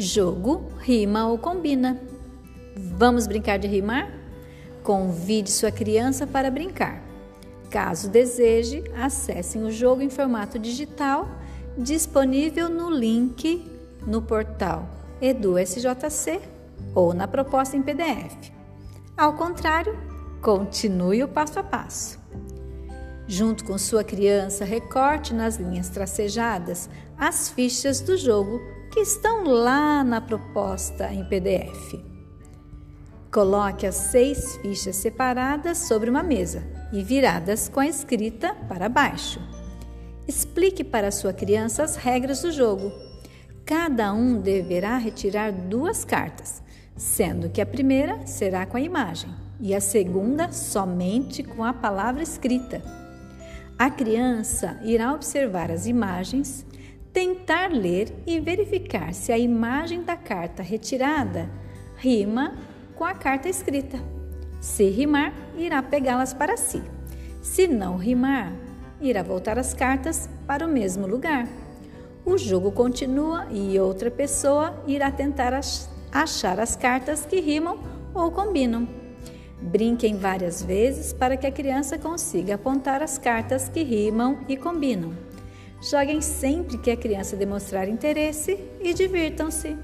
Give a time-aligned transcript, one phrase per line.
[0.00, 2.00] Jogo rima ou combina.
[2.76, 4.08] Vamos brincar de rimar?
[4.84, 7.02] Convide sua criança para brincar.
[7.68, 11.28] Caso deseje, acessem o jogo em formato digital
[11.76, 13.68] disponível no link
[14.06, 14.88] no portal
[15.20, 16.40] EduSJC
[16.94, 18.52] ou na proposta em PDF.
[19.16, 19.98] Ao contrário,
[20.40, 22.17] continue o passo a passo.
[23.30, 28.58] Junto com sua criança, recorte nas linhas tracejadas as fichas do jogo
[28.90, 32.02] que estão lá na proposta em PDF.
[33.30, 39.38] Coloque as seis fichas separadas sobre uma mesa e viradas com a escrita para baixo.
[40.26, 42.90] Explique para sua criança as regras do jogo.
[43.66, 46.62] Cada um deverá retirar duas cartas,
[46.96, 49.28] sendo que a primeira será com a imagem
[49.60, 53.07] e a segunda somente com a palavra escrita.
[53.78, 56.66] A criança irá observar as imagens
[57.12, 61.48] tentar ler e verificar se a imagem da carta retirada
[61.96, 62.54] rima
[62.96, 63.96] com a carta escrita.
[64.60, 66.82] Se rimar, irá pegá-las para si.
[67.40, 68.52] Se não rimar,
[69.00, 71.46] irá voltar as cartas para o mesmo lugar.
[72.24, 75.52] O jogo continua e outra pessoa irá tentar
[76.10, 77.78] achar as cartas que rimam
[78.12, 78.97] ou combinam.
[79.60, 85.12] Brinquem várias vezes para que a criança consiga apontar as cartas que rimam e combinam.
[85.82, 89.76] Joguem sempre que a criança demonstrar interesse e divirtam-se.